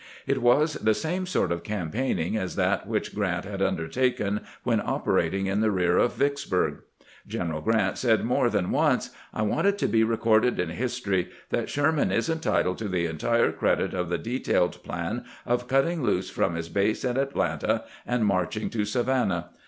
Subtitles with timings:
[0.25, 5.45] It was the same sort of campaigning as that which Grrant had undertaken when operating
[5.45, 6.79] in the rear of Vicksburg.
[7.27, 11.69] General Grant said more than once:" I want it to be recorded in history that
[11.69, 16.31] Sherman is entitled to the entire credit of the de tailed plan of cutting loose
[16.31, 19.51] from his base at Atlanta and marching to Savannah.